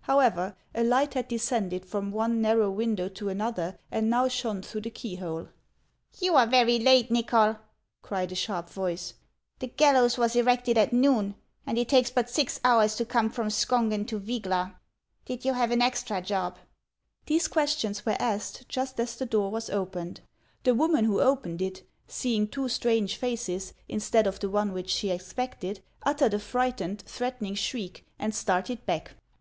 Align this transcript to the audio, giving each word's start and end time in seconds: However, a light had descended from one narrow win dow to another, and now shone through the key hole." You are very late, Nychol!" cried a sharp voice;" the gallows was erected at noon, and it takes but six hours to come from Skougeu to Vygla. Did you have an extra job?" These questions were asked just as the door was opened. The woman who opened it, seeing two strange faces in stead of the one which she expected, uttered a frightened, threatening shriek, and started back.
However, 0.00 0.56
a 0.74 0.82
light 0.82 1.14
had 1.14 1.28
descended 1.28 1.86
from 1.86 2.10
one 2.10 2.40
narrow 2.42 2.68
win 2.72 2.96
dow 2.96 3.06
to 3.06 3.28
another, 3.28 3.78
and 3.88 4.10
now 4.10 4.26
shone 4.26 4.60
through 4.62 4.80
the 4.80 4.90
key 4.90 5.14
hole." 5.14 5.46
You 6.20 6.34
are 6.34 6.46
very 6.48 6.80
late, 6.80 7.08
Nychol!" 7.08 7.56
cried 8.02 8.32
a 8.32 8.34
sharp 8.34 8.68
voice;" 8.68 9.14
the 9.60 9.68
gallows 9.68 10.18
was 10.18 10.34
erected 10.34 10.76
at 10.76 10.92
noon, 10.92 11.36
and 11.64 11.78
it 11.78 11.88
takes 11.88 12.10
but 12.10 12.28
six 12.28 12.58
hours 12.64 12.96
to 12.96 13.04
come 13.04 13.30
from 13.30 13.46
Skougeu 13.46 14.04
to 14.08 14.18
Vygla. 14.18 14.74
Did 15.24 15.44
you 15.44 15.52
have 15.52 15.70
an 15.70 15.80
extra 15.80 16.20
job?" 16.20 16.56
These 17.26 17.46
questions 17.46 18.04
were 18.04 18.16
asked 18.18 18.68
just 18.68 18.98
as 18.98 19.14
the 19.14 19.24
door 19.24 19.52
was 19.52 19.70
opened. 19.70 20.20
The 20.64 20.74
woman 20.74 21.04
who 21.04 21.20
opened 21.20 21.62
it, 21.62 21.86
seeing 22.08 22.48
two 22.48 22.68
strange 22.68 23.14
faces 23.18 23.72
in 23.88 24.00
stead 24.00 24.26
of 24.26 24.40
the 24.40 24.50
one 24.50 24.72
which 24.72 24.90
she 24.90 25.10
expected, 25.12 25.80
uttered 26.02 26.34
a 26.34 26.40
frightened, 26.40 27.02
threatening 27.06 27.54
shriek, 27.54 28.04
and 28.18 28.34
started 28.34 28.84
back. 28.84 29.14